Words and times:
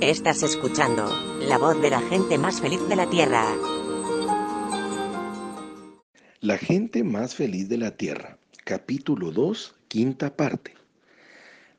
Estás 0.00 0.44
escuchando 0.44 1.12
la 1.40 1.58
voz 1.58 1.82
de 1.82 1.90
la 1.90 2.00
gente 2.00 2.38
más 2.38 2.60
feliz 2.60 2.78
de 2.88 2.94
la 2.94 3.10
Tierra. 3.10 3.44
La 6.40 6.56
gente 6.56 7.02
más 7.02 7.34
feliz 7.34 7.68
de 7.68 7.78
la 7.78 7.96
Tierra, 7.96 8.38
capítulo 8.64 9.32
2, 9.32 9.74
quinta 9.88 10.36
parte. 10.36 10.74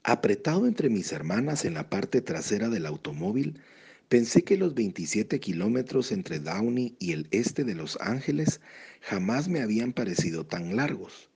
Apretado 0.04 0.68
entre 0.68 0.89
mis 0.89 1.13
hermanas 1.13 1.63
en 1.63 1.75
la 1.75 1.89
parte 1.89 2.20
trasera 2.20 2.68
del 2.68 2.88
automóvil, 2.88 3.61
pensé 4.09 4.43
que 4.43 4.57
los 4.57 4.73
27 4.75 5.39
kilómetros 5.39 6.11
entre 6.11 6.39
Downey 6.39 6.97
y 6.99 7.13
el 7.13 7.29
este 7.31 7.63
de 7.63 7.73
Los 7.73 7.97
Ángeles 8.01 8.59
jamás 8.99 9.47
me 9.47 9.61
habían 9.61 9.93
parecido 9.93 10.45
tan 10.45 10.75
largos. 10.75 11.29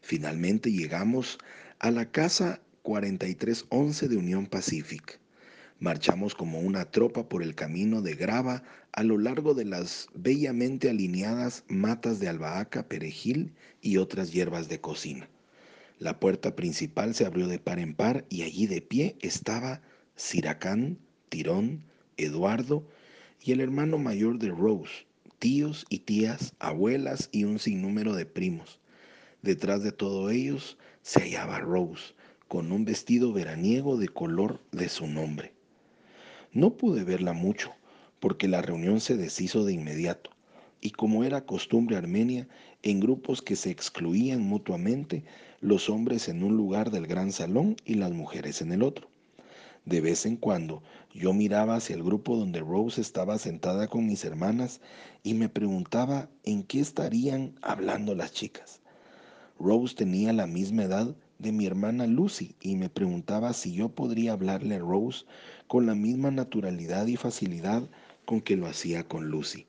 Finalmente 0.00 0.70
llegamos 0.70 1.38
a 1.80 1.90
la 1.90 2.08
casa 2.12 2.60
4311 2.82 4.08
de 4.08 4.16
Unión 4.16 4.46
Pacific. 4.46 5.19
Marchamos 5.80 6.34
como 6.34 6.60
una 6.60 6.84
tropa 6.90 7.26
por 7.26 7.42
el 7.42 7.54
camino 7.54 8.02
de 8.02 8.14
grava 8.14 8.62
a 8.92 9.02
lo 9.02 9.16
largo 9.16 9.54
de 9.54 9.64
las 9.64 10.08
bellamente 10.12 10.90
alineadas 10.90 11.64
matas 11.68 12.20
de 12.20 12.28
albahaca, 12.28 12.86
perejil 12.86 13.54
y 13.80 13.96
otras 13.96 14.30
hierbas 14.30 14.68
de 14.68 14.78
cocina. 14.78 15.26
La 15.98 16.20
puerta 16.20 16.54
principal 16.54 17.14
se 17.14 17.24
abrió 17.24 17.48
de 17.48 17.58
par 17.58 17.78
en 17.78 17.94
par 17.94 18.26
y 18.28 18.42
allí 18.42 18.66
de 18.66 18.82
pie 18.82 19.16
estaba 19.22 19.80
Siracán, 20.16 20.98
Tirón, 21.30 21.82
Eduardo 22.18 22.86
y 23.42 23.52
el 23.52 23.62
hermano 23.62 23.96
mayor 23.96 24.38
de 24.38 24.50
Rose, 24.50 25.06
tíos 25.38 25.86
y 25.88 26.00
tías, 26.00 26.52
abuelas 26.58 27.30
y 27.32 27.44
un 27.44 27.58
sinnúmero 27.58 28.14
de 28.14 28.26
primos. 28.26 28.80
Detrás 29.40 29.82
de 29.82 29.92
todos 29.92 30.30
ellos 30.30 30.76
se 31.00 31.20
hallaba 31.20 31.58
Rose, 31.58 32.12
con 32.48 32.70
un 32.70 32.84
vestido 32.84 33.32
veraniego 33.32 33.96
de 33.96 34.08
color 34.08 34.60
de 34.72 34.90
su 34.90 35.06
nombre. 35.06 35.54
No 36.52 36.76
pude 36.76 37.04
verla 37.04 37.32
mucho, 37.32 37.70
porque 38.18 38.48
la 38.48 38.60
reunión 38.60 39.00
se 39.00 39.16
deshizo 39.16 39.64
de 39.64 39.72
inmediato, 39.72 40.30
y 40.80 40.90
como 40.90 41.22
era 41.22 41.46
costumbre 41.46 41.96
armenia, 41.96 42.48
en 42.82 42.98
grupos 42.98 43.40
que 43.40 43.54
se 43.54 43.70
excluían 43.70 44.42
mutuamente, 44.42 45.22
los 45.60 45.88
hombres 45.88 46.28
en 46.28 46.42
un 46.42 46.56
lugar 46.56 46.90
del 46.90 47.06
gran 47.06 47.30
salón 47.30 47.76
y 47.84 47.94
las 47.94 48.10
mujeres 48.10 48.62
en 48.62 48.72
el 48.72 48.82
otro. 48.82 49.08
De 49.84 50.00
vez 50.00 50.26
en 50.26 50.36
cuando 50.36 50.82
yo 51.14 51.32
miraba 51.32 51.76
hacia 51.76 51.94
el 51.94 52.02
grupo 52.02 52.36
donde 52.36 52.58
Rose 52.58 53.00
estaba 53.00 53.38
sentada 53.38 53.86
con 53.86 54.06
mis 54.06 54.24
hermanas 54.24 54.80
y 55.22 55.34
me 55.34 55.48
preguntaba 55.48 56.28
en 56.42 56.64
qué 56.64 56.80
estarían 56.80 57.54
hablando 57.62 58.16
las 58.16 58.32
chicas. 58.32 58.80
Rose 59.58 59.94
tenía 59.94 60.32
la 60.32 60.48
misma 60.48 60.82
edad 60.82 61.14
de 61.40 61.52
mi 61.52 61.66
hermana 61.66 62.06
Lucy 62.06 62.54
y 62.60 62.76
me 62.76 62.90
preguntaba 62.90 63.54
si 63.54 63.72
yo 63.72 63.88
podría 63.88 64.32
hablarle 64.32 64.76
a 64.76 64.78
Rose 64.78 65.24
con 65.66 65.86
la 65.86 65.94
misma 65.94 66.30
naturalidad 66.30 67.06
y 67.06 67.16
facilidad 67.16 67.88
con 68.26 68.42
que 68.42 68.56
lo 68.56 68.66
hacía 68.66 69.08
con 69.08 69.30
Lucy. 69.30 69.66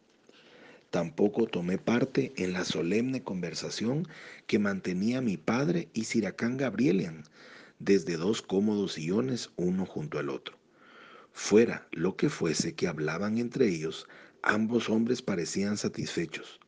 Tampoco 0.90 1.48
tomé 1.48 1.78
parte 1.78 2.34
en 2.36 2.52
la 2.52 2.66
solemne 2.66 3.24
conversación 3.24 4.06
que 4.48 4.60
mantenía 4.60 5.22
mi 5.22 5.38
padre 5.38 5.88
y 5.94 6.04
Siracán 6.04 6.58
Gabrielian 6.58 7.24
desde 7.80 8.18
dos 8.18 8.42
cómodos 8.42 8.94
sillones 8.94 9.50
uno 9.56 9.86
junto 9.86 10.20
al 10.20 10.30
otro. 10.30 10.58
Fuera 11.32 11.88
lo 11.92 12.18
que 12.18 12.28
fuese 12.28 12.76
que 12.76 12.90
hablaban 12.90 13.38
entre 13.38 13.70
ellos, 13.70 14.08
ambos 14.44 14.90
hombres 14.90 15.22
parecían 15.22 15.78
satisfechos. 15.78 16.60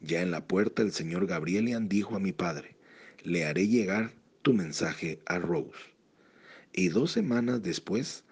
Ya 0.00 0.22
en 0.22 0.30
la 0.30 0.46
puerta 0.46 0.82
el 0.82 0.92
señor 0.92 1.26
Gabrielian 1.26 1.88
dijo 1.88 2.14
a 2.14 2.20
mi 2.20 2.32
padre, 2.32 2.76
le 3.24 3.44
haré 3.44 3.66
llegar 3.66 4.14
tu 4.46 4.52
mensaje 4.52 5.18
a 5.26 5.40
Rose. 5.40 5.72
Y 6.72 6.90
dos 6.90 7.10
semanas 7.10 7.64
después, 7.64 8.22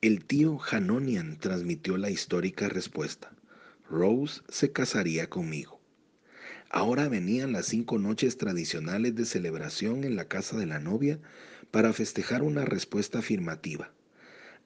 el 0.00 0.24
tío 0.24 0.58
Hanonian 0.70 1.38
transmitió 1.38 1.98
la 1.98 2.08
histórica 2.08 2.70
respuesta. 2.70 3.30
Rose 3.90 4.40
se 4.48 4.72
casaría 4.72 5.28
conmigo. 5.28 5.82
Ahora 6.70 7.10
venían 7.10 7.52
las 7.52 7.66
cinco 7.66 7.98
noches 7.98 8.38
tradicionales 8.38 9.14
de 9.14 9.26
celebración 9.26 10.04
en 10.04 10.16
la 10.16 10.28
casa 10.28 10.56
de 10.56 10.64
la 10.64 10.78
novia 10.78 11.18
para 11.70 11.92
festejar 11.92 12.42
una 12.42 12.64
respuesta 12.64 13.18
afirmativa. 13.18 13.92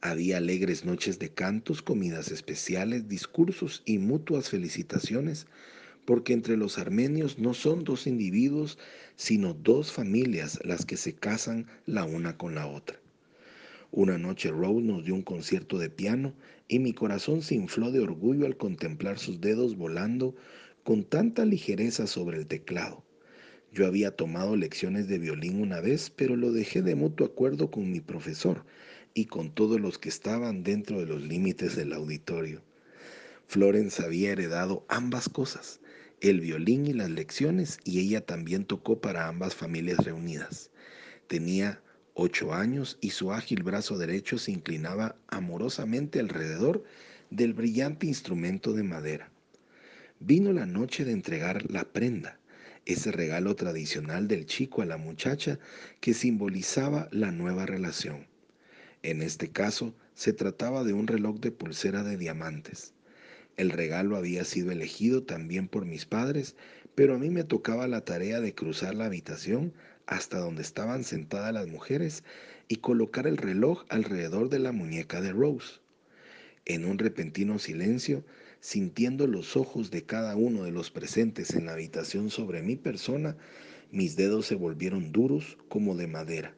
Había 0.00 0.36
alegres 0.36 0.84
noches 0.84 1.18
de 1.18 1.30
cantos, 1.30 1.82
comidas 1.82 2.30
especiales, 2.30 3.08
discursos 3.08 3.82
y 3.84 3.98
mutuas 3.98 4.48
felicitaciones 4.48 5.48
porque 6.04 6.32
entre 6.32 6.56
los 6.56 6.78
armenios 6.78 7.38
no 7.38 7.54
son 7.54 7.84
dos 7.84 8.06
individuos, 8.06 8.78
sino 9.16 9.54
dos 9.54 9.92
familias 9.92 10.58
las 10.64 10.84
que 10.84 10.96
se 10.96 11.14
casan 11.14 11.66
la 11.86 12.04
una 12.04 12.36
con 12.36 12.54
la 12.54 12.66
otra. 12.66 12.98
Una 13.90 14.16
noche 14.16 14.50
Rose 14.50 14.82
nos 14.82 15.04
dio 15.04 15.14
un 15.14 15.22
concierto 15.22 15.78
de 15.78 15.90
piano 15.90 16.34
y 16.66 16.78
mi 16.78 16.94
corazón 16.94 17.42
se 17.42 17.54
infló 17.54 17.90
de 17.92 18.00
orgullo 18.00 18.46
al 18.46 18.56
contemplar 18.56 19.18
sus 19.18 19.40
dedos 19.40 19.76
volando 19.76 20.34
con 20.82 21.04
tanta 21.04 21.44
ligereza 21.44 22.06
sobre 22.06 22.38
el 22.38 22.46
teclado. 22.46 23.04
Yo 23.72 23.86
había 23.86 24.16
tomado 24.16 24.56
lecciones 24.56 25.08
de 25.08 25.18
violín 25.18 25.60
una 25.60 25.80
vez, 25.80 26.10
pero 26.10 26.36
lo 26.36 26.52
dejé 26.52 26.82
de 26.82 26.94
mutuo 26.94 27.26
acuerdo 27.26 27.70
con 27.70 27.90
mi 27.90 28.00
profesor 28.00 28.64
y 29.14 29.26
con 29.26 29.50
todos 29.50 29.80
los 29.80 29.98
que 29.98 30.08
estaban 30.08 30.62
dentro 30.62 30.98
de 30.98 31.06
los 31.06 31.22
límites 31.22 31.76
del 31.76 31.92
auditorio. 31.92 32.62
Florence 33.46 34.02
había 34.02 34.32
heredado 34.32 34.86
ambas 34.88 35.28
cosas, 35.28 35.80
el 36.30 36.40
violín 36.40 36.86
y 36.86 36.92
las 36.92 37.10
lecciones, 37.10 37.78
y 37.84 37.98
ella 37.98 38.24
también 38.24 38.64
tocó 38.64 39.00
para 39.00 39.26
ambas 39.26 39.56
familias 39.56 39.98
reunidas. 40.04 40.70
Tenía 41.26 41.82
ocho 42.14 42.54
años 42.54 42.96
y 43.00 43.10
su 43.10 43.32
ágil 43.32 43.64
brazo 43.64 43.98
derecho 43.98 44.38
se 44.38 44.52
inclinaba 44.52 45.16
amorosamente 45.26 46.20
alrededor 46.20 46.84
del 47.30 47.54
brillante 47.54 48.06
instrumento 48.06 48.72
de 48.72 48.84
madera. 48.84 49.32
Vino 50.20 50.52
la 50.52 50.64
noche 50.64 51.04
de 51.04 51.10
entregar 51.10 51.68
la 51.68 51.84
prenda, 51.92 52.38
ese 52.86 53.10
regalo 53.10 53.56
tradicional 53.56 54.28
del 54.28 54.46
chico 54.46 54.82
a 54.82 54.86
la 54.86 54.98
muchacha 54.98 55.58
que 56.00 56.14
simbolizaba 56.14 57.08
la 57.10 57.32
nueva 57.32 57.66
relación. 57.66 58.28
En 59.02 59.22
este 59.22 59.50
caso, 59.50 59.96
se 60.14 60.32
trataba 60.32 60.84
de 60.84 60.92
un 60.92 61.08
reloj 61.08 61.40
de 61.40 61.50
pulsera 61.50 62.04
de 62.04 62.16
diamantes. 62.16 62.94
El 63.56 63.70
regalo 63.70 64.16
había 64.16 64.44
sido 64.44 64.70
elegido 64.70 65.22
también 65.22 65.68
por 65.68 65.84
mis 65.84 66.06
padres, 66.06 66.56
pero 66.94 67.14
a 67.14 67.18
mí 67.18 67.30
me 67.30 67.44
tocaba 67.44 67.86
la 67.86 68.04
tarea 68.04 68.40
de 68.40 68.54
cruzar 68.54 68.94
la 68.94 69.06
habitación 69.06 69.72
hasta 70.06 70.38
donde 70.38 70.62
estaban 70.62 71.04
sentadas 71.04 71.52
las 71.52 71.68
mujeres 71.68 72.24
y 72.68 72.76
colocar 72.76 73.26
el 73.26 73.36
reloj 73.36 73.84
alrededor 73.88 74.48
de 74.48 74.58
la 74.58 74.72
muñeca 74.72 75.20
de 75.20 75.32
Rose. 75.32 75.80
En 76.64 76.84
un 76.84 76.98
repentino 76.98 77.58
silencio, 77.58 78.24
sintiendo 78.60 79.26
los 79.26 79.56
ojos 79.56 79.90
de 79.90 80.04
cada 80.04 80.36
uno 80.36 80.64
de 80.64 80.70
los 80.70 80.90
presentes 80.90 81.54
en 81.54 81.66
la 81.66 81.72
habitación 81.72 82.30
sobre 82.30 82.62
mi 82.62 82.76
persona, 82.76 83.36
mis 83.90 84.16
dedos 84.16 84.46
se 84.46 84.54
volvieron 84.54 85.12
duros 85.12 85.58
como 85.68 85.96
de 85.96 86.06
madera. 86.06 86.54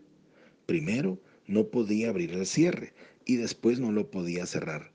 Primero 0.67 1.19
no 1.47 1.69
podía 1.69 2.11
abrir 2.11 2.33
el 2.33 2.47
cierre 2.47 2.93
y 3.25 3.37
después 3.37 3.81
no 3.81 3.91
lo 3.91 4.11
podía 4.11 4.47
cerrar. 4.47 4.94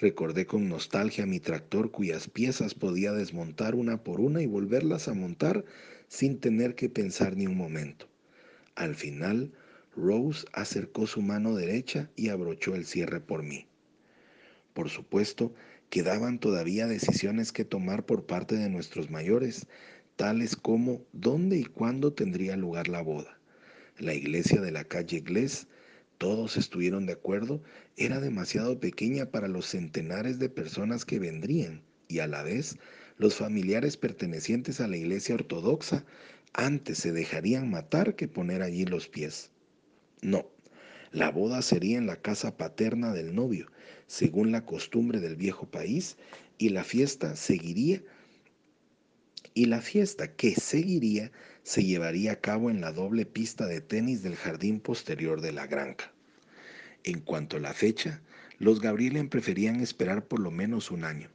Recordé 0.00 0.46
con 0.46 0.68
nostalgia 0.68 1.26
mi 1.26 1.40
tractor 1.40 1.90
cuyas 1.90 2.28
piezas 2.28 2.74
podía 2.74 3.12
desmontar 3.12 3.74
una 3.74 4.04
por 4.04 4.20
una 4.20 4.40
y 4.40 4.46
volverlas 4.46 5.08
a 5.08 5.14
montar 5.14 5.64
sin 6.06 6.38
tener 6.38 6.76
que 6.76 6.88
pensar 6.88 7.36
ni 7.36 7.48
un 7.48 7.56
momento. 7.56 8.06
Al 8.76 8.94
final, 8.94 9.50
Rose 9.96 10.46
acercó 10.52 11.08
su 11.08 11.20
mano 11.20 11.56
derecha 11.56 12.10
y 12.14 12.28
abrochó 12.28 12.76
el 12.76 12.86
cierre 12.86 13.18
por 13.18 13.42
mí. 13.42 13.66
Por 14.72 14.88
supuesto, 14.88 15.52
quedaban 15.90 16.38
todavía 16.38 16.86
decisiones 16.86 17.50
que 17.50 17.64
tomar 17.64 18.06
por 18.06 18.24
parte 18.24 18.54
de 18.54 18.68
nuestros 18.68 19.10
mayores, 19.10 19.66
tales 20.14 20.54
como 20.54 21.02
dónde 21.12 21.56
y 21.56 21.64
cuándo 21.64 22.12
tendría 22.12 22.56
lugar 22.56 22.86
la 22.86 23.02
boda. 23.02 23.40
La 23.98 24.14
iglesia 24.14 24.60
de 24.60 24.70
la 24.70 24.84
calle 24.84 25.18
Glés 25.20 25.66
todos 26.18 26.56
estuvieron 26.56 27.06
de 27.06 27.12
acuerdo, 27.12 27.62
era 27.96 28.20
demasiado 28.20 28.80
pequeña 28.80 29.30
para 29.30 29.48
los 29.48 29.66
centenares 29.66 30.38
de 30.38 30.48
personas 30.48 31.04
que 31.04 31.18
vendrían 31.18 31.82
y 32.08 32.18
a 32.18 32.26
la 32.26 32.42
vez 32.42 32.76
los 33.16 33.36
familiares 33.36 33.96
pertenecientes 33.96 34.80
a 34.80 34.88
la 34.88 34.96
iglesia 34.96 35.34
ortodoxa 35.36 36.04
antes 36.52 36.98
se 36.98 37.12
dejarían 37.12 37.70
matar 37.70 38.16
que 38.16 38.28
poner 38.28 38.62
allí 38.62 38.84
los 38.84 39.08
pies. 39.08 39.50
No, 40.20 40.46
la 41.12 41.30
boda 41.30 41.62
sería 41.62 41.98
en 41.98 42.06
la 42.06 42.16
casa 42.16 42.56
paterna 42.56 43.12
del 43.12 43.34
novio, 43.34 43.70
según 44.06 44.50
la 44.52 44.64
costumbre 44.64 45.20
del 45.20 45.36
viejo 45.36 45.66
país, 45.66 46.16
y 46.58 46.70
la 46.70 46.84
fiesta 46.84 47.36
seguiría 47.36 48.02
y 49.54 49.66
la 49.66 49.80
fiesta 49.80 50.34
que 50.34 50.54
seguiría 50.54 51.30
se 51.62 51.84
llevaría 51.84 52.32
a 52.32 52.40
cabo 52.40 52.70
en 52.70 52.80
la 52.80 52.92
doble 52.92 53.26
pista 53.26 53.66
de 53.66 53.80
tenis 53.80 54.22
del 54.22 54.36
jardín 54.36 54.80
posterior 54.80 55.40
de 55.40 55.52
la 55.52 55.66
granja. 55.66 56.12
En 57.04 57.20
cuanto 57.20 57.56
a 57.56 57.60
la 57.60 57.74
fecha, 57.74 58.20
los 58.58 58.80
Gabrielian 58.80 59.28
preferían 59.28 59.80
esperar 59.80 60.26
por 60.26 60.40
lo 60.40 60.50
menos 60.50 60.90
un 60.90 61.04
año. 61.04 61.30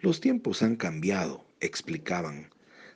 Los 0.00 0.20
tiempos 0.20 0.62
han 0.62 0.76
cambiado, 0.76 1.46
explicaban, 1.60 2.50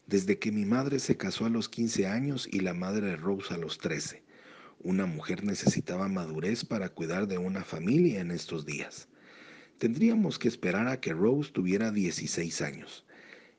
desde 0.07 0.39
que 0.39 0.53
mi 0.53 0.65
madre 0.65 0.99
se 0.99 1.17
casó 1.17 1.47
a 1.47 1.51
los 1.51 1.69
15 1.69 2.07
años 2.07 2.49
y 2.51 2.61
la 2.61 2.75
madre 2.75 3.07
de 3.07 3.17
Rose 3.17 3.55
a 3.55 3.57
los 3.57 3.79
13. 3.79 4.23
Una 4.81 5.07
mujer 5.07 5.43
necesitaba 5.43 6.09
madurez 6.09 6.65
para 6.65 6.89
cuidar 6.89 7.27
de 7.27 7.39
una 7.39 7.65
familia 7.65 8.21
en 8.21 8.31
estos 8.31 8.67
días. 8.67 9.09
Tendríamos 9.79 10.39
que 10.39 10.49
esperar 10.49 10.87
a 10.89 11.01
que 11.01 11.13
Rose 11.13 11.51
tuviera 11.51 11.91
16 11.91 12.63
años. 12.63 13.05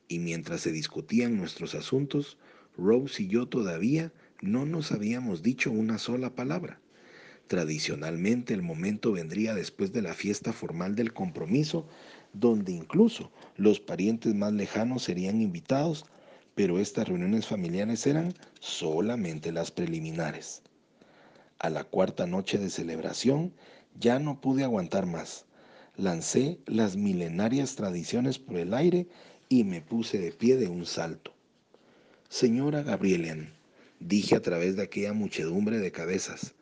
Y 0.08 0.20
mientras 0.20 0.62
se 0.62 0.72
discutían 0.72 1.38
nuestros 1.38 1.76
asuntos, 1.76 2.38
Rose 2.78 3.24
y 3.24 3.28
yo 3.28 3.48
todavía 3.48 4.12
no 4.42 4.66
nos 4.66 4.92
habíamos 4.92 5.42
dicho 5.42 5.72
una 5.72 5.98
sola 5.98 6.36
palabra. 6.36 6.80
Tradicionalmente 7.48 8.54
el 8.54 8.62
momento 8.62 9.12
vendría 9.12 9.54
después 9.54 9.94
de 9.94 10.02
la 10.02 10.14
fiesta 10.14 10.54
formal 10.54 10.96
del 10.96 11.14
compromiso, 11.14 11.88
donde 12.34 12.72
incluso 12.72 13.32
los 13.56 13.80
parientes 13.80 14.36
más 14.36 14.54
lejanos 14.54 15.04
serían 15.04 15.42
invitados, 15.42 16.06
pero 16.56 16.80
estas 16.80 17.08
reuniones 17.08 17.48
familiares 17.48 18.06
eran 18.06 18.34
solamente 18.60 19.52
las 19.52 19.72
preliminares. 19.72 20.62
A 21.60 21.70
la 21.70 21.84
cuarta 21.84 22.28
noche 22.28 22.58
de 22.58 22.70
celebración 22.70 23.54
ya 24.00 24.20
no 24.20 24.40
pude 24.40 24.64
aguantar 24.64 25.06
más 25.06 25.48
lancé 25.98 26.60
las 26.68 26.96
milenarias 26.96 27.76
tradiciones 27.76 28.38
por 28.38 28.58
el 28.58 28.74
aire 28.76 29.08
y 29.50 29.64
me 29.64 29.82
puse 29.82 30.20
de 30.20 30.32
pie 30.32 30.58
de 30.58 30.68
un 30.68 30.86
salto. 30.86 31.34
Señora 32.30 32.84
Gabrielian, 32.84 33.54
dije 34.00 34.36
a 34.36 34.42
través 34.42 34.76
de 34.76 34.84
aquella 34.84 35.14
muchedumbre 35.14 35.80
de 35.80 35.92
cabezas, 35.92 36.54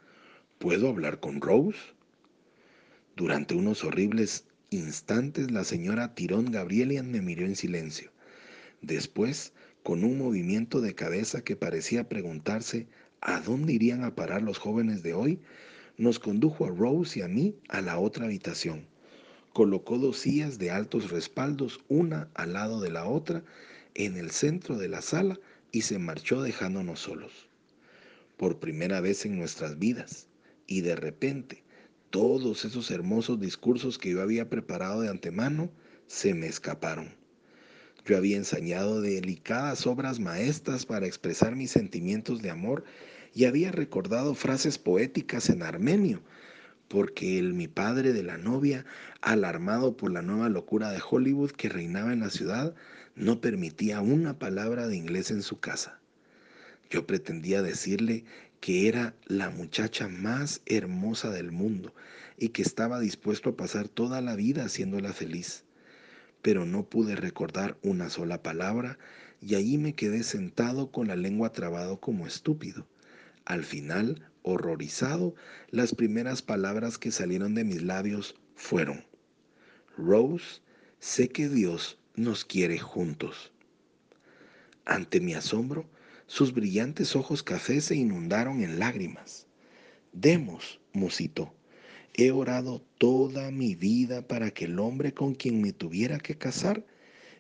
¿puedo 0.60 0.90
hablar 0.90 1.20
con 1.20 1.42
Rose? 1.42 1.80
Durante 3.16 3.56
unos 3.56 3.84
horribles 3.84 4.46
instantes 4.70 5.50
la 5.52 5.64
señora 5.64 6.14
Tirón 6.14 6.52
Gabrielian 6.52 7.10
me 7.10 7.22
miró 7.22 7.46
en 7.46 7.56
silencio. 7.56 8.12
Después, 8.82 9.54
con 9.82 10.04
un 10.04 10.18
movimiento 10.18 10.82
de 10.82 10.94
cabeza 10.94 11.44
que 11.44 11.56
parecía 11.56 12.08
preguntarse 12.08 12.88
a 13.22 13.40
dónde 13.40 13.74
irían 13.74 14.04
a 14.04 14.16
parar 14.16 14.44
los 14.44 14.60
jóvenes 14.60 15.02
de 15.02 15.14
hoy, 15.14 15.40
nos 15.98 16.20
condujo 16.20 16.66
a 16.66 16.70
Rose 16.70 17.20
y 17.20 17.22
a 17.24 17.28
mí 17.28 17.56
a 17.70 17.82
la 17.82 17.98
otra 17.98 18.26
habitación 18.26 18.86
colocó 19.56 19.98
dos 19.98 20.18
sillas 20.18 20.60
de 20.60 20.70
altos 20.70 21.12
respaldos, 21.12 21.80
una 21.88 22.28
al 22.34 22.52
lado 22.52 22.82
de 22.82 22.92
la 22.92 23.06
otra, 23.06 23.42
en 23.94 24.18
el 24.18 24.32
centro 24.32 24.78
de 24.78 24.90
la 24.90 25.02
sala 25.02 25.40
y 25.72 25.84
se 25.84 25.98
marchó 25.98 26.42
dejándonos 26.42 27.00
solos. 27.00 27.48
Por 28.36 28.60
primera 28.60 29.00
vez 29.00 29.26
en 29.26 29.40
nuestras 29.40 29.80
vidas, 29.80 30.28
y 30.68 30.82
de 30.82 30.98
repente, 30.98 31.64
todos 32.10 32.66
esos 32.66 32.92
hermosos 32.92 33.40
discursos 33.40 33.98
que 33.98 34.10
yo 34.10 34.22
había 34.22 34.50
preparado 34.50 35.00
de 35.00 35.08
antemano 35.08 35.72
se 36.06 36.34
me 36.34 36.48
escaparon. 36.48 37.16
Yo 38.06 38.18
había 38.18 38.36
ensayado 38.36 39.00
delicadas 39.00 39.88
obras 39.88 40.20
maestras 40.20 40.86
para 40.86 41.08
expresar 41.08 41.56
mis 41.56 41.72
sentimientos 41.72 42.42
de 42.42 42.50
amor 42.50 42.84
y 43.34 43.46
había 43.46 43.72
recordado 43.72 44.36
frases 44.36 44.78
poéticas 44.78 45.50
en 45.50 45.64
armenio 45.64 46.22
porque 46.88 47.40
el 47.40 47.54
mi 47.54 47.68
padre 47.68 48.14
de 48.14 48.24
la 48.24 48.38
novia, 48.38 48.86
alarmado 49.22 49.98
por 49.98 50.12
la 50.12 50.22
nueva 50.22 50.50
locura 50.50 50.92
de 50.92 51.02
Hollywood 51.08 51.52
que 51.52 51.70
reinaba 51.70 52.14
en 52.14 52.20
la 52.20 52.30
ciudad, 52.30 52.76
no 53.16 53.42
permitía 53.42 54.02
una 54.02 54.38
palabra 54.38 54.88
de 54.88 54.96
inglés 54.96 55.32
en 55.32 55.42
su 55.42 55.60
casa. 55.60 56.00
Yo 56.90 57.08
pretendía 57.08 57.62
decirle 57.62 58.26
que 58.60 58.88
era 58.88 59.16
la 59.26 59.50
muchacha 59.50 60.08
más 60.08 60.62
hermosa 60.66 61.32
del 61.32 61.52
mundo 61.52 61.94
y 62.38 62.50
que 62.50 62.62
estaba 62.62 63.00
dispuesto 63.00 63.52
a 63.52 63.58
pasar 63.58 63.88
toda 63.88 64.22
la 64.22 64.36
vida 64.36 64.66
haciéndola 64.66 65.14
feliz. 65.14 65.64
Pero 66.42 66.66
no 66.66 66.84
pude 66.84 67.16
recordar 67.16 67.78
una 67.82 68.10
sola 68.10 68.44
palabra 68.44 68.98
y 69.42 69.56
allí 69.56 69.78
me 69.78 69.94
quedé 69.94 70.24
sentado 70.24 70.92
con 70.92 71.08
la 71.08 71.16
lengua 71.16 71.52
trabado 71.52 72.00
como 72.00 72.28
estúpido. 72.28 72.88
Al 73.46 73.64
final 73.64 74.28
horrorizado, 74.46 75.34
las 75.72 75.94
primeras 75.94 76.44
palabras 76.44 77.00
que 77.00 77.12
salieron 77.12 77.56
de 77.56 77.64
mis 77.64 77.82
labios 77.82 78.36
fueron, 78.56 79.04
Rose, 79.98 80.62
sé 81.00 81.30
que 81.30 81.50
Dios 81.50 81.98
nos 82.16 82.46
quiere 82.46 82.78
juntos. 82.78 83.52
Ante 84.86 85.20
mi 85.20 85.34
asombro, 85.34 85.90
sus 86.28 86.54
brillantes 86.54 87.16
ojos 87.16 87.42
cafés 87.42 87.86
se 87.86 87.96
inundaron 87.96 88.62
en 88.62 88.78
lágrimas. 88.78 89.48
Demos, 90.14 90.80
musito, 90.94 91.56
he 92.14 92.30
orado 92.30 92.84
toda 93.00 93.50
mi 93.50 93.74
vida 93.74 94.28
para 94.28 94.52
que 94.52 94.66
el 94.66 94.80
hombre 94.80 95.14
con 95.14 95.34
quien 95.34 95.60
me 95.60 95.74
tuviera 95.74 96.20
que 96.20 96.38
casar 96.38 96.86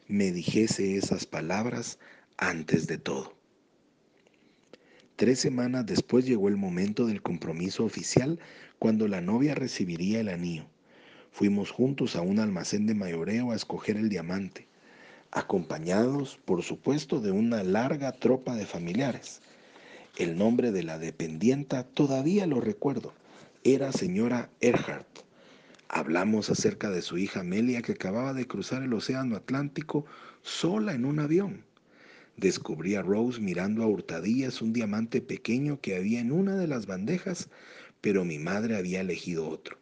me 0.08 0.32
dijese 0.32 0.98
esas 0.98 1.28
palabras 1.28 2.00
antes 2.38 2.88
de 2.88 2.98
todo. 2.98 3.35
Tres 5.16 5.40
semanas 5.40 5.86
después 5.86 6.26
llegó 6.26 6.50
el 6.50 6.58
momento 6.58 7.08
del 7.08 7.22
compromiso 7.22 7.86
oficial 7.86 8.38
cuando 8.80 9.08
la 9.08 9.22
novia 9.22 9.56
recibiría 9.56 10.20
el 10.20 10.28
anillo. 10.28 10.66
Fuimos 11.32 11.72
juntos 11.72 12.18
a 12.18 12.22
un 12.22 12.38
almacén 12.38 12.86
de 12.86 12.96
mayoreo 12.96 13.52
a 13.52 13.56
escoger 13.56 13.96
el 13.96 14.10
diamante, 14.10 14.68
acompañados, 15.32 16.38
por 16.44 16.64
supuesto, 16.64 17.22
de 17.22 17.32
una 17.32 17.64
larga 17.64 18.12
tropa 18.12 18.56
de 18.56 18.66
familiares. 18.66 19.42
El 20.18 20.38
nombre 20.38 20.74
de 20.74 20.84
la 20.84 21.00
dependienta 21.00 21.84
todavía 21.86 22.46
lo 22.46 22.60
recuerdo. 22.60 23.14
Era 23.64 23.94
señora 23.94 24.50
Erhardt. 24.60 25.24
Hablamos 25.88 26.50
acerca 26.50 26.90
de 26.90 27.02
su 27.02 27.18
hija 27.18 27.40
Amelia 27.40 27.82
que 27.82 27.94
acababa 27.94 28.34
de 28.34 28.48
cruzar 28.48 28.84
el 28.84 28.94
Océano 28.94 29.38
Atlántico 29.38 30.06
sola 30.42 30.94
en 30.94 31.06
un 31.06 31.20
avión. 31.20 31.64
Descubrí 32.38 32.96
a 32.96 33.02
Rose 33.02 33.40
mirando 33.40 33.82
a 33.84 33.88
hurtadillas 33.88 34.62
un 34.62 34.74
diamante 34.74 35.22
pequeño 35.22 35.80
que 35.80 35.96
había 35.96 36.20
en 36.20 36.34
una 36.34 36.58
de 36.58 36.68
las 36.68 36.86
bandejas, 36.86 37.50
pero 38.02 38.26
mi 38.26 38.40
madre 38.40 38.76
había 38.76 39.02
elegido 39.02 39.48
otro. 39.48 39.78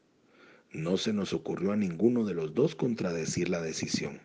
No 0.72 0.98
se 0.98 1.14
nos 1.14 1.34
ocurrió 1.34 1.72
a 1.72 1.76
ninguno 1.76 2.26
de 2.26 2.36
los 2.36 2.54
dos 2.54 2.76
contradecir 2.76 3.50
la 3.50 3.62
decisión. 3.62 4.22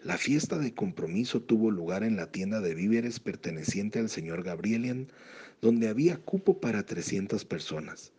La 0.00 0.16
fiesta 0.16 0.58
de 0.58 0.74
compromiso 0.74 1.42
tuvo 1.42 1.72
lugar 1.72 2.04
en 2.04 2.14
la 2.14 2.30
tienda 2.30 2.60
de 2.60 2.74
víveres 2.74 3.18
perteneciente 3.18 3.98
al 3.98 4.08
señor 4.08 4.44
Gabrielian, 4.44 5.08
donde 5.60 5.88
había 5.88 6.18
cupo 6.18 6.60
para 6.60 6.86
300 6.86 7.44
personas. 7.44 8.12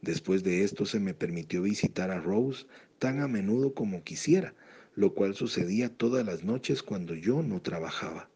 Después 0.00 0.44
de 0.44 0.64
esto 0.64 0.86
se 0.86 0.98
me 0.98 1.12
permitió 1.12 1.60
visitar 1.60 2.10
a 2.10 2.20
Rose 2.20 2.64
tan 2.98 3.20
a 3.20 3.28
menudo 3.28 3.74
como 3.74 4.02
quisiera, 4.02 4.54
lo 4.94 5.14
cual 5.14 5.34
sucedía 5.34 5.88
todas 5.88 6.24
las 6.26 6.44
noches 6.44 6.82
cuando 6.82 7.14
yo 7.14 7.42
no 7.42 7.62
trabajaba. 7.62 8.28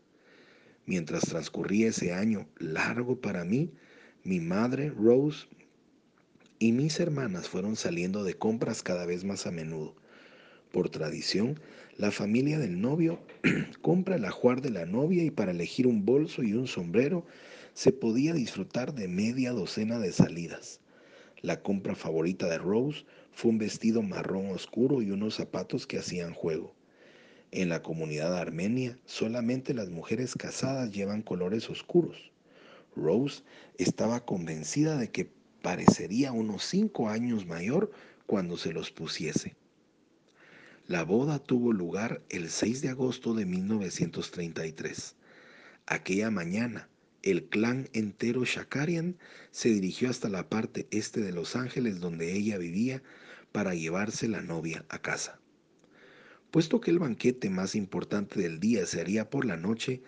Mientras 0.86 1.22
transcurría 1.22 1.88
ese 1.88 2.12
año 2.12 2.46
largo 2.58 3.20
para 3.20 3.44
mí, 3.44 3.70
mi 4.22 4.40
madre, 4.40 4.90
Rose, 4.90 5.46
y 6.58 6.72
mis 6.72 7.00
hermanas 7.00 7.48
fueron 7.48 7.76
saliendo 7.76 8.24
de 8.24 8.34
compras 8.34 8.82
cada 8.82 9.06
vez 9.06 9.24
más 9.24 9.46
a 9.46 9.50
menudo. 9.50 9.94
Por 10.72 10.88
tradición, 10.90 11.60
la 11.96 12.10
familia 12.10 12.58
del 12.58 12.80
novio 12.80 13.20
compra 13.82 14.16
el 14.16 14.24
ajuar 14.24 14.60
de 14.60 14.70
la 14.70 14.86
novia 14.86 15.24
y 15.24 15.30
para 15.30 15.52
elegir 15.52 15.86
un 15.86 16.04
bolso 16.04 16.42
y 16.42 16.54
un 16.54 16.66
sombrero 16.66 17.26
se 17.74 17.92
podía 17.92 18.32
disfrutar 18.32 18.94
de 18.94 19.08
media 19.08 19.52
docena 19.52 19.98
de 19.98 20.12
salidas. 20.12 20.80
La 21.44 21.60
compra 21.60 21.94
favorita 21.94 22.48
de 22.48 22.56
Rose 22.56 23.04
fue 23.30 23.50
un 23.50 23.58
vestido 23.58 24.00
marrón 24.00 24.48
oscuro 24.48 25.02
y 25.02 25.10
unos 25.10 25.34
zapatos 25.34 25.86
que 25.86 25.98
hacían 25.98 26.32
juego. 26.32 26.74
En 27.50 27.68
la 27.68 27.82
comunidad 27.82 28.34
armenia, 28.38 28.96
solamente 29.04 29.74
las 29.74 29.90
mujeres 29.90 30.36
casadas 30.36 30.90
llevan 30.90 31.20
colores 31.20 31.68
oscuros. 31.68 32.32
Rose 32.96 33.42
estaba 33.76 34.24
convencida 34.24 34.96
de 34.96 35.10
que 35.10 35.30
parecería 35.60 36.32
unos 36.32 36.64
cinco 36.64 37.10
años 37.10 37.44
mayor 37.44 37.92
cuando 38.26 38.56
se 38.56 38.72
los 38.72 38.90
pusiese. 38.90 39.54
La 40.86 41.04
boda 41.04 41.38
tuvo 41.40 41.74
lugar 41.74 42.22
el 42.30 42.48
6 42.48 42.80
de 42.80 42.88
agosto 42.88 43.34
de 43.34 43.44
1933. 43.44 45.14
Aquella 45.84 46.30
mañana, 46.30 46.88
el 47.24 47.44
clan 47.44 47.88
entero 47.94 48.44
Shakarian 48.44 49.16
se 49.50 49.70
dirigió 49.70 50.10
hasta 50.10 50.28
la 50.28 50.50
parte 50.50 50.86
este 50.90 51.22
de 51.22 51.32
Los 51.32 51.56
Ángeles 51.56 51.98
donde 51.98 52.34
ella 52.34 52.58
vivía 52.58 53.02
para 53.50 53.74
llevarse 53.74 54.28
la 54.28 54.42
novia 54.42 54.84
a 54.90 54.98
casa. 55.00 55.40
Puesto 56.50 56.82
que 56.82 56.90
el 56.90 56.98
banquete 56.98 57.48
más 57.48 57.76
importante 57.76 58.38
del 58.42 58.60
día 58.60 58.84
se 58.84 59.00
haría 59.00 59.30
por 59.30 59.46
la 59.46 59.56
noche, 59.56 60.02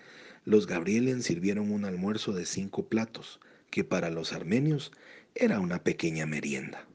los 0.44 0.66
Gabrielian 0.66 1.22
sirvieron 1.22 1.70
un 1.72 1.86
almuerzo 1.86 2.34
de 2.34 2.44
cinco 2.44 2.86
platos, 2.86 3.40
que 3.70 3.82
para 3.82 4.10
los 4.10 4.34
armenios 4.34 4.92
era 5.34 5.58
una 5.58 5.82
pequeña 5.82 6.26
merienda. 6.26 6.86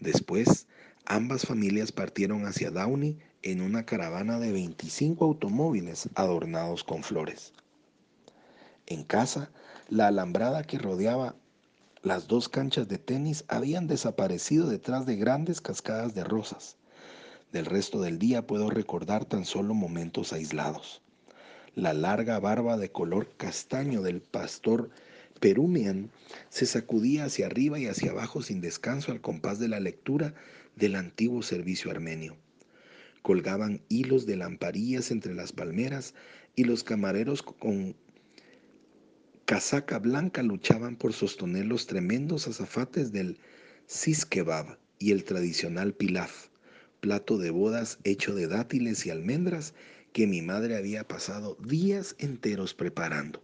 Después, 0.00 0.68
ambas 1.04 1.44
familias 1.44 1.92
partieron 1.92 2.46
hacia 2.46 2.70
Downey 2.70 3.18
en 3.42 3.60
una 3.60 3.84
caravana 3.84 4.38
de 4.38 4.52
25 4.52 5.22
automóviles 5.22 6.08
adornados 6.14 6.82
con 6.82 7.02
flores. 7.02 7.52
En 8.86 9.04
casa, 9.04 9.50
la 9.88 10.08
alambrada 10.08 10.64
que 10.64 10.78
rodeaba 10.78 11.34
las 12.02 12.28
dos 12.28 12.50
canchas 12.50 12.86
de 12.86 12.98
tenis 12.98 13.44
habían 13.48 13.86
desaparecido 13.86 14.68
detrás 14.68 15.06
de 15.06 15.16
grandes 15.16 15.62
cascadas 15.62 16.14
de 16.14 16.22
rosas. 16.22 16.76
Del 17.50 17.64
resto 17.64 18.02
del 18.02 18.18
día 18.18 18.46
puedo 18.46 18.68
recordar 18.68 19.24
tan 19.24 19.46
solo 19.46 19.72
momentos 19.72 20.34
aislados. 20.34 21.00
La 21.74 21.94
larga 21.94 22.38
barba 22.40 22.76
de 22.76 22.92
color 22.92 23.28
castaño 23.38 24.02
del 24.02 24.20
pastor 24.20 24.90
Perumian 25.40 26.10
se 26.50 26.66
sacudía 26.66 27.24
hacia 27.24 27.46
arriba 27.46 27.78
y 27.78 27.86
hacia 27.86 28.10
abajo 28.10 28.42
sin 28.42 28.60
descanso 28.60 29.12
al 29.12 29.22
compás 29.22 29.58
de 29.58 29.68
la 29.68 29.80
lectura 29.80 30.34
del 30.76 30.94
antiguo 30.94 31.42
servicio 31.42 31.90
armenio. 31.90 32.36
Colgaban 33.22 33.80
hilos 33.88 34.26
de 34.26 34.36
lamparillas 34.36 35.10
entre 35.10 35.34
las 35.34 35.52
palmeras 35.52 36.14
y 36.54 36.64
los 36.64 36.84
camareros 36.84 37.42
con 37.42 37.96
casaca 39.44 39.98
blanca 39.98 40.42
luchaban 40.42 40.96
por 40.96 41.12
sostener 41.12 41.66
los 41.66 41.86
tremendos 41.86 42.48
azafates 42.48 43.12
del 43.12 43.38
sis 43.86 44.26
y 44.98 45.12
el 45.12 45.24
tradicional 45.24 45.92
pilaf, 45.92 46.48
plato 47.00 47.36
de 47.36 47.50
bodas 47.50 47.98
hecho 48.04 48.34
de 48.34 48.46
dátiles 48.46 49.04
y 49.04 49.10
almendras 49.10 49.74
que 50.14 50.26
mi 50.26 50.40
madre 50.40 50.76
había 50.76 51.06
pasado 51.06 51.58
días 51.60 52.16
enteros 52.18 52.72
preparando. 52.72 53.42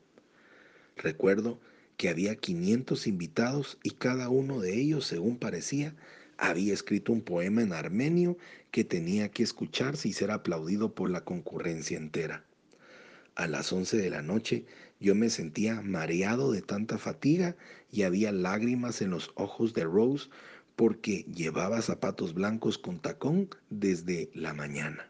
Recuerdo 0.97 1.61
que 1.99 2.09
había 2.09 2.35
500 2.35 3.07
invitados 3.07 3.78
y 3.83 3.90
cada 3.90 4.30
uno 4.30 4.61
de 4.61 4.80
ellos, 4.80 5.07
según 5.07 5.38
parecía, 5.38 5.95
había 6.38 6.73
escrito 6.73 7.12
un 7.12 7.21
poema 7.21 7.61
en 7.61 7.75
armenio 7.75 8.38
que 8.71 8.85
tenía 8.85 9.30
que 9.30 9.42
escucharse 9.42 10.09
y 10.09 10.14
ser 10.14 10.30
aplaudido 10.30 10.95
por 10.95 11.11
la 11.11 11.25
concurrencia 11.25 11.99
entera. 11.99 12.47
A 13.37 13.47
las 13.47 13.73
11 13.73 13.97
de 13.97 14.11
la 14.11 14.23
noche 14.23 14.67
yo 14.99 15.15
me 15.15 15.31
sentía 15.31 15.81
mareado 15.81 16.53
de 16.53 16.63
tanta 16.63 16.99
fatiga 16.99 17.57
y 17.91 18.03
había 18.03 18.33
lágrimas 18.33 19.01
en 19.01 19.11
los 19.11 19.31
ojos 19.35 19.73
de 19.73 19.85
Rose 19.85 20.29
porque 20.77 21.25
llevaba 21.25 21.81
zapatos 21.81 22.35
blancos 22.35 22.77
con 22.77 23.01
tacón 23.01 23.49
desde 23.71 24.31
la 24.35 24.53
mañana. 24.53 25.09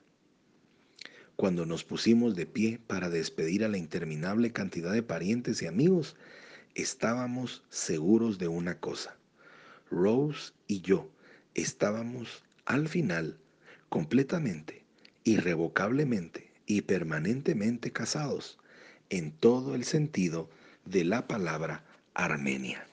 Cuando 1.36 1.64
nos 1.64 1.84
pusimos 1.84 2.36
de 2.36 2.46
pie 2.46 2.78
para 2.86 3.08
despedir 3.08 3.64
a 3.64 3.68
la 3.68 3.78
interminable 3.78 4.52
cantidad 4.52 4.92
de 4.92 5.02
parientes 5.02 5.62
y 5.62 5.66
amigos, 5.66 6.16
estábamos 6.74 7.64
seguros 7.70 8.38
de 8.38 8.48
una 8.48 8.78
cosa. 8.78 9.16
Rose 9.90 10.52
y 10.66 10.82
yo 10.82 11.10
estábamos 11.54 12.44
al 12.66 12.88
final 12.88 13.38
completamente, 13.88 14.84
irrevocablemente 15.24 16.49
y 16.70 16.82
permanentemente 16.82 17.90
casados 17.90 18.56
en 19.08 19.32
todo 19.32 19.74
el 19.74 19.84
sentido 19.84 20.48
de 20.84 21.02
la 21.04 21.26
palabra 21.26 21.82
Armenia. 22.14 22.86